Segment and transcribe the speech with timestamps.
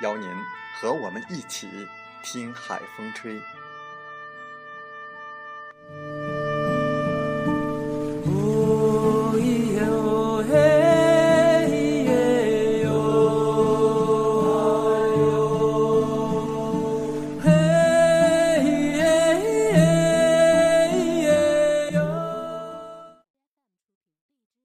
[0.00, 0.28] 邀您
[0.80, 1.68] 和我们一起
[2.22, 3.40] 听海风吹。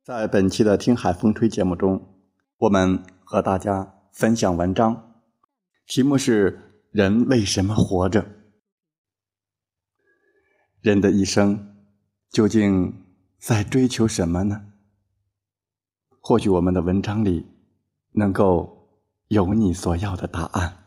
[0.03, 2.13] 在本期的《听海风吹》节目中，
[2.59, 5.12] 我们和大家分享文章。
[5.85, 8.25] 题目是：人为什么活着？
[10.81, 11.75] 人的一生
[12.29, 13.05] 究竟
[13.37, 14.73] 在追求什么呢？
[16.19, 17.45] 或许我们的文章里
[18.11, 18.89] 能够
[19.27, 20.82] 有你所要的答案。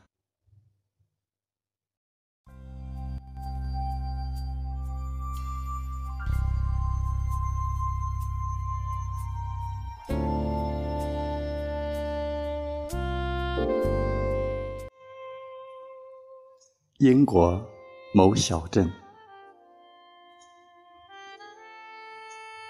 [17.06, 17.64] 英国
[18.12, 18.90] 某小镇，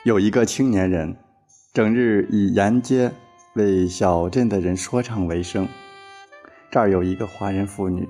[0.05, 1.17] 有一个青年人，
[1.73, 3.11] 整日以沿街
[3.55, 5.67] 为小镇的人说唱为生。
[6.71, 8.07] 这儿有一个华人妇女，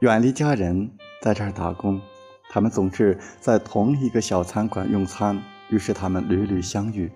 [0.00, 0.90] 远离家人，
[1.22, 2.00] 在这儿打工。
[2.50, 5.40] 他们总是在同一个小餐馆用餐，
[5.70, 7.08] 于是他们屡屡相遇。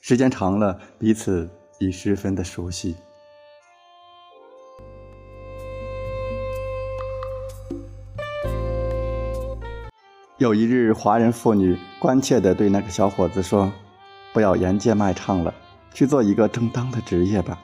[0.00, 2.96] 时间长了，彼此已十分的熟悉。
[10.42, 13.72] 有一日，华人妇女关切地对那个小伙子说
[14.34, 15.54] ：“不要沿街卖唱了，
[15.94, 17.56] 去做一个正当的职业吧。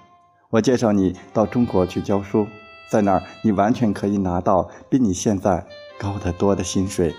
[0.49, 2.47] 我介绍你到中国去教书，
[2.88, 5.67] 在那儿你完全可以拿到比你现在
[5.99, 7.12] 高得多的薪水。”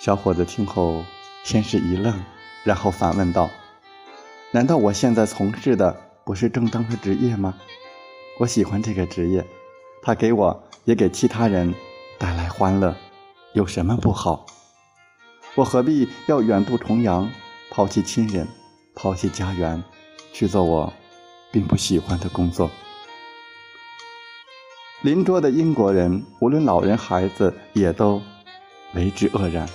[0.00, 1.04] 小伙子听后
[1.44, 2.14] 先是一愣，
[2.64, 3.50] 然后反问道
[4.50, 5.94] ：“难道我现在从事的
[6.24, 7.52] 不是正当的职业吗？
[8.38, 9.44] 我喜欢这个职业，
[10.00, 11.74] 它给我也给其他人
[12.16, 12.96] 带来欢乐。”
[13.56, 14.44] 有什么不好？
[15.54, 17.26] 我何必要远渡重洋，
[17.70, 18.46] 抛弃亲人，
[18.94, 19.82] 抛弃家园，
[20.30, 20.92] 去做我
[21.50, 22.70] 并不喜欢的工作？
[25.00, 28.20] 邻桌的英国人，无论老人孩子，也都
[28.92, 29.66] 为之愕然。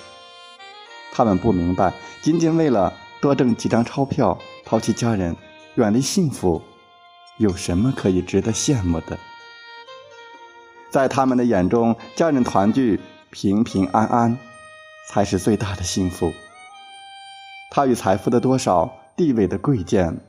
[1.11, 5.35] 他们不明白，仅仅为了多挣几张钞票，抛弃家人，
[5.73, 6.61] 远离幸福，
[7.39, 9.17] 有什么可以值得羡慕的？
[10.91, 12.99] 在他们的眼中，家人团聚。
[13.31, 14.37] 平平安安，
[15.07, 16.31] 才是最大的幸福。
[17.71, 20.19] 它与财富的多少、地位的贵贱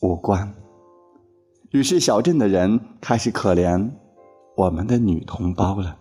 [0.00, 0.52] 无关。
[1.70, 3.90] 于是，小镇的人开始可怜
[4.56, 5.96] 我们的女同胞了。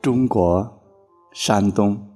[0.00, 0.80] 中国，
[1.32, 2.11] 山东。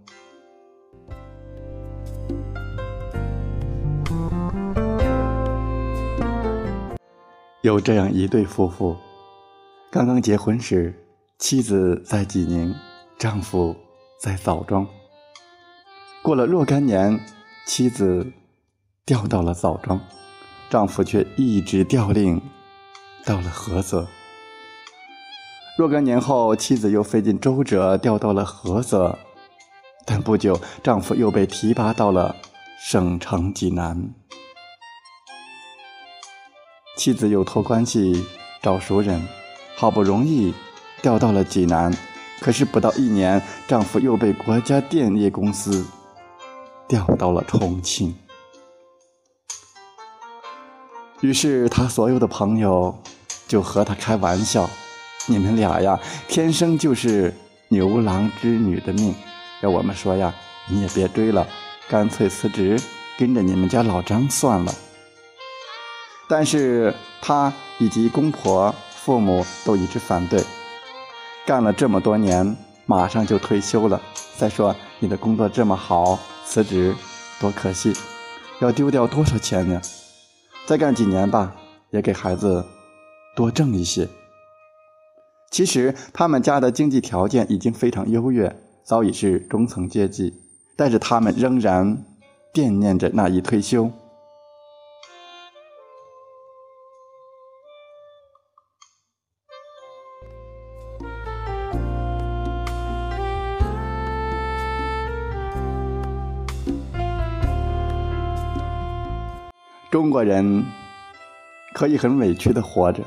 [7.67, 8.97] 有这样一对夫妇，
[9.91, 10.95] 刚刚结婚时，
[11.37, 12.73] 妻子在济宁，
[13.19, 13.75] 丈夫
[14.21, 14.87] 在枣庄。
[16.23, 17.19] 过了若干年，
[17.67, 18.33] 妻子
[19.05, 20.01] 调到了枣庄，
[20.71, 22.41] 丈夫却一直调令
[23.25, 24.07] 到了菏泽。
[25.77, 29.19] 若干年后，妻子又费尽周折调到了菏泽，
[30.05, 32.37] 但不久，丈夫又被提拔到了
[32.79, 34.15] 省城济南。
[36.97, 38.25] 妻子又托关系
[38.63, 39.23] 找熟人，
[39.77, 40.53] 好不容易
[41.03, 41.95] 调到了济南，
[42.41, 45.87] 可是不到一年，丈夫又被国家电力公司
[46.89, 48.15] 调到了重庆。
[51.21, 52.97] 于是他所有的朋友
[53.47, 54.69] 就和他开玩笑
[55.29, 57.33] ：“你们俩呀，天生就是
[57.69, 59.15] 牛郎织女的命。
[59.61, 60.35] 要我们说呀，
[60.69, 61.47] 你也别追了，
[61.89, 62.81] 干脆辞职，
[63.19, 64.75] 跟着你们家老张算了。”
[66.29, 70.43] 但是他以及公婆、父母都一直反对。
[71.47, 72.57] 干了这么多年，
[72.87, 74.01] 马上就退休了。
[74.37, 76.95] 再说你的工作这么好，辞职
[77.41, 77.95] 多可惜，
[78.61, 79.81] 要丢掉多少钱呢？
[80.67, 81.55] 再干几年吧，
[81.91, 82.65] 也给孩子
[83.37, 84.09] 多挣一些。
[85.51, 90.35] 其实他们家的经济条件已经非常优越，早已是中层阶级，
[90.77, 92.05] 但是他们仍然
[92.53, 93.89] 惦念着那一退休。
[109.97, 110.63] 中国人
[111.73, 113.03] 可以很委屈的活着，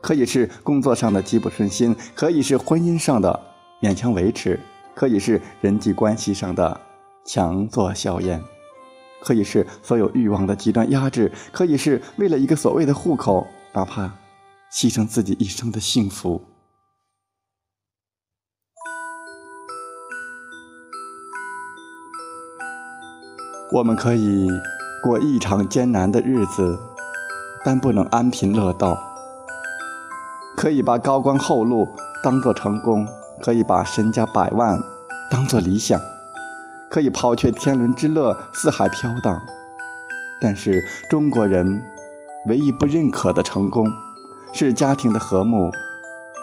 [0.00, 3.40] 可以是工作上的极不顺心，可以是婚姻上的
[3.80, 4.58] 勉强维持，
[4.92, 6.80] 可以是人际关系上的
[7.24, 8.42] 强作笑颜，
[9.22, 14.12] 可以是所有欲望的极端压制，可以是为了一个所谓的户口，哪怕
[14.72, 16.42] 牺牲自己一生的幸福。
[23.72, 24.48] 我们可以。
[25.02, 26.78] 过异常艰难的日子，
[27.64, 28.98] 但不能安贫乐道。
[30.56, 31.88] 可以把高官厚禄
[32.22, 33.06] 当作成功，
[33.42, 34.78] 可以把身家百万
[35.30, 35.98] 当作理想，
[36.90, 39.40] 可以抛却天伦之乐，四海飘荡。
[40.40, 41.82] 但是中国人
[42.46, 43.86] 唯一不认可的成功，
[44.52, 45.70] 是家庭的和睦，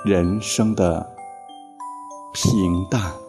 [0.04, 1.08] 人生的
[2.34, 3.27] 平淡。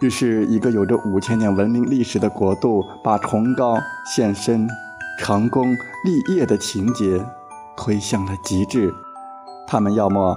[0.00, 4.66] 于是，一个有着五千年文明历史的国度，把崇高、献身、
[5.18, 7.22] 成功、立业的情节
[7.76, 8.90] 推向了极致。
[9.66, 10.34] 他们要么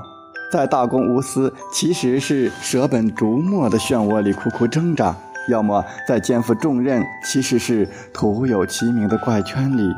[0.52, 5.16] 在大公无私，其实是舍本逐末的漩涡里苦苦挣扎；
[5.50, 9.90] 要么在肩负重任，其实是徒有其名的怪圈里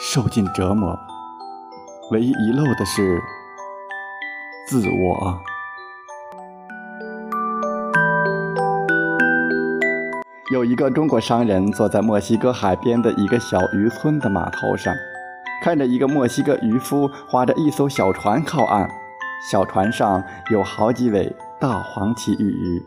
[0.00, 0.98] 受尽折磨。
[2.12, 3.20] 唯一遗漏的是
[4.66, 5.51] 自我。
[10.52, 14.94] 有一个中国商人坐在墨西哥海边的一个小渔村的码头上，
[15.64, 18.86] 看着一个墨西哥渔夫划着一艘小船靠岸，
[19.50, 22.84] 小船上有好几尾大黄鳍鱼。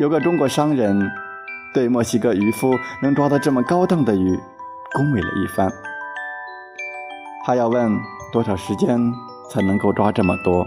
[0.00, 0.98] 有个中国商人
[1.74, 2.72] 对墨西哥渔夫
[3.02, 4.34] 能抓到这么高档的鱼
[4.94, 5.70] 恭维了一番，
[7.44, 7.94] 还要问
[8.32, 8.98] 多少时间
[9.50, 10.66] 才能够抓这么多。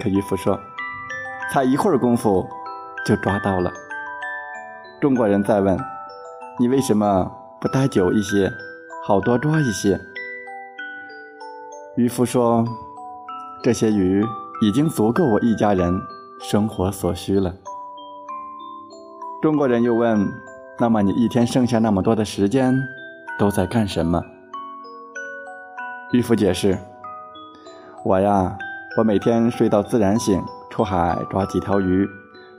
[0.00, 0.56] 可渔夫说
[1.52, 2.48] ：“才一会儿功夫。”
[3.04, 3.72] 就抓到了。
[5.00, 5.78] 中国人再问
[6.58, 8.50] ：“你为什么不待久一些，
[9.06, 10.00] 好多抓一些？”
[11.96, 12.64] 渔夫说
[13.62, 14.24] ：“这些鱼
[14.62, 15.94] 已经足够我一家人
[16.40, 17.54] 生活所需了。”
[19.42, 20.26] 中国人又问
[20.80, 22.74] ：“那么你一天剩下那么多的时间，
[23.38, 24.22] 都在干什么？”
[26.12, 26.78] 渔夫解释
[28.04, 28.56] ：“我呀，
[28.96, 32.08] 我每天睡到自然醒，出海抓几条鱼。”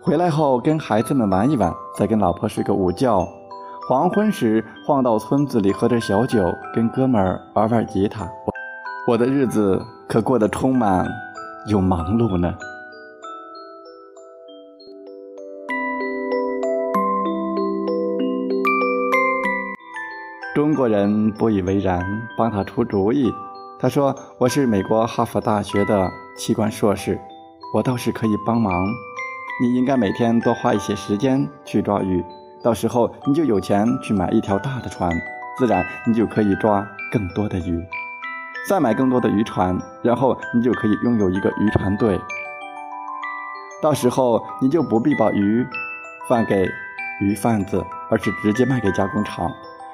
[0.05, 3.27] 回来后跟孩子们玩一玩，再跟老婆睡个午觉。
[3.89, 6.43] 黄昏时晃到村子里喝点小酒，
[6.75, 8.29] 跟哥们儿玩玩吉他。
[9.07, 11.07] 我的日子可过得充满
[11.71, 12.53] 又忙碌呢。
[20.53, 22.05] 中国人不以为然，
[22.37, 23.33] 帮他出主意。
[23.79, 26.07] 他说：“我是美国哈佛大学的
[26.37, 27.19] 器官硕士，
[27.73, 28.71] 我倒是可以帮忙。”
[29.57, 32.21] 你应该每天多花一些时间去抓鱼，
[32.61, 35.09] 到时候你就有钱去买一条大的船，
[35.57, 37.81] 自然你就可以抓更多的鱼，
[38.67, 42.19] 再买更多的渔船，然后你就可以拥有一个渔船队。
[43.81, 45.65] 到时候你就不必把鱼
[46.27, 46.69] 贩给
[47.21, 49.49] 鱼贩子，而是直接卖给加工厂，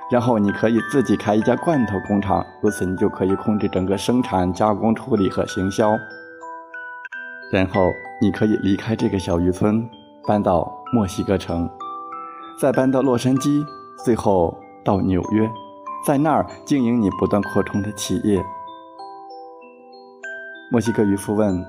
[0.10, 5.96] 然后你可以自己开一家罐头工厂，如此你就可以控制整个生产、加工、处理和行销。
[7.52, 7.92] 然后
[8.22, 9.88] 你可以离开这个小渔村，
[10.26, 11.70] 搬到墨西哥城，
[12.60, 13.62] 再搬到洛杉矶，
[14.06, 15.52] 最后到纽约，
[16.08, 18.42] 在那儿经营你不断扩充的企业。
[20.72, 21.62] 墨西哥渔夫问：“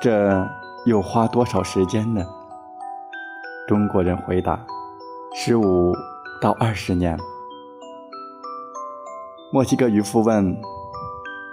[0.00, 0.48] 这
[0.84, 2.24] 又花多少时间呢？”
[3.66, 4.64] 中国人回答
[5.34, 5.92] ：“十五
[6.40, 7.18] 到二十年。”
[9.52, 10.56] 墨西哥渔夫问：“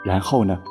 [0.06, 0.62] 然后呢？”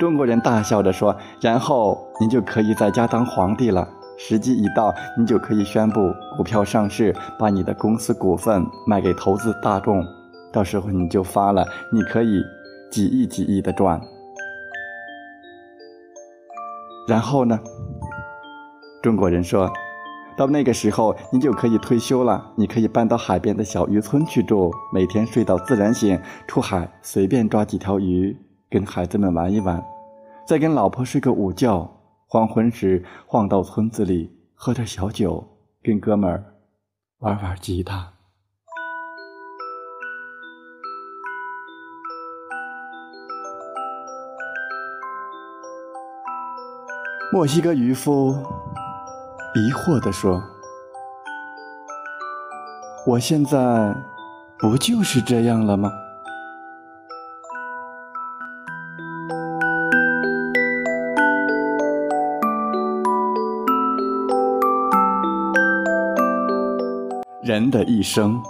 [0.00, 10.02] 中国人大笑着说：“然后您就可以在家当皇帝了，时机一到，你就可以宣布股票上市，把你的公司股份卖给投资大众，
[10.50, 12.42] 到时候你就发了，你可以
[12.90, 14.00] 几亿几亿的赚。
[17.06, 17.60] 然后呢？
[19.02, 19.70] 中国人说，
[20.34, 28.34] 到那个时候你就可以退休了，你可以搬到海边的小渔村去住，每天睡到自然醒，出海随便抓几条鱼，
[28.70, 29.84] 跟孩子们玩一玩，
[30.46, 31.90] 再跟老婆睡个午觉。
[32.28, 35.44] 黄昏时，晃到村子里喝点小酒，
[35.82, 36.44] 跟哥们儿
[37.18, 38.12] 玩玩吉他。
[47.32, 48.32] 墨西哥渔夫
[49.56, 50.40] 疑惑地说
[53.04, 53.92] ：“我现在
[54.60, 55.90] 不就是这样了吗？”
[67.70, 68.42] 的一生，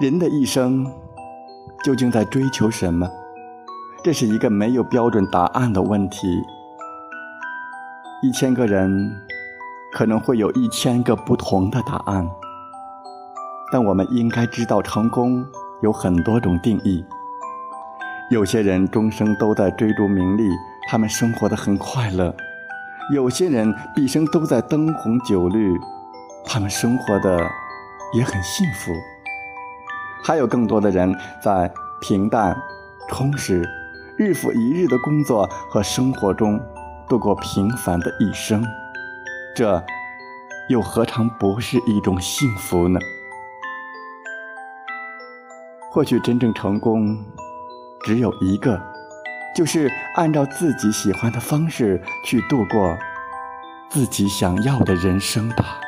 [0.00, 0.86] 人的一生
[1.82, 3.08] 究竟在追求什么？
[4.04, 6.42] 这是一个没有标准答案的问题。
[8.22, 9.10] 一千个人
[9.92, 12.28] 可能会有一千个不同的答案，
[13.72, 15.44] 但我们应该知道，成功
[15.82, 17.04] 有很多种定义。
[18.30, 20.48] 有些人终生都在追逐名利，
[20.88, 22.30] 他们生活的很快乐；
[23.14, 25.76] 有些人毕生都在灯红酒绿。
[26.46, 27.50] 他们生活的
[28.14, 28.92] 也很幸福，
[30.24, 32.56] 还有更多的人在平淡、
[33.08, 33.68] 充实、
[34.16, 36.58] 日复一日的工作和生活中
[37.08, 38.64] 度过平凡的一生，
[39.54, 39.84] 这
[40.68, 42.98] 又何尝不是一种幸福呢？
[45.90, 47.18] 或许真正成功
[48.04, 48.80] 只有一个，
[49.54, 52.96] 就是按照自己喜欢的方式去度过
[53.90, 55.80] 自己想要的人生吧。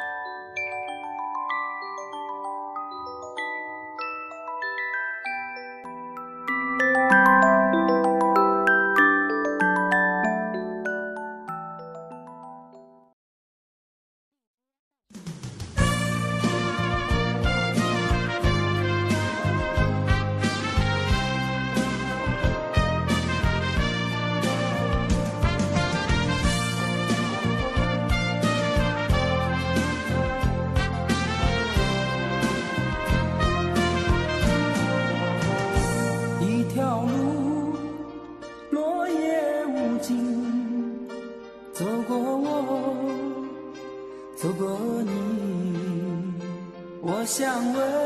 [47.39, 47.98] 想问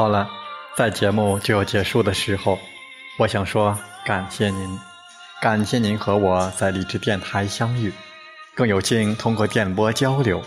[0.00, 0.26] 好了，
[0.74, 2.58] 在节目就要结束的时候，
[3.18, 4.80] 我想说感谢您，
[5.42, 7.92] 感谢您和我在荔枝电台相遇。
[8.54, 10.42] 更有幸通过电波交流。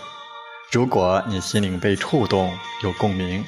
[0.72, 3.44] 如果你心灵被触动，有共鸣，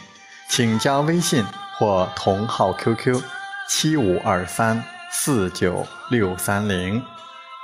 [0.49, 1.45] 请加微信
[1.77, 3.21] 或同号 QQ：
[3.69, 7.03] 七五二三四九六三零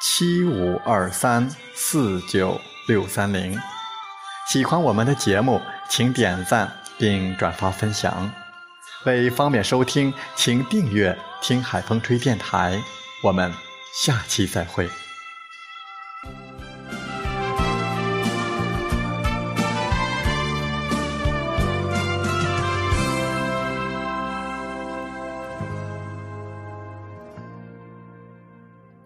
[0.00, 3.56] 七五二三四九六三零。
[4.48, 8.30] 喜欢我们的节目，请点赞并转发分享。
[9.06, 12.80] 为方便收听，请订阅“听海风吹电台”。
[13.24, 13.52] 我们
[13.92, 14.88] 下期再会。